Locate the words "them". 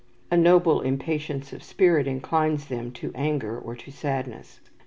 2.69-2.91